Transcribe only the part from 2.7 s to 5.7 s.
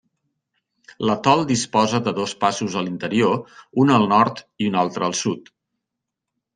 a l'interior, un al nord i un altre al sud.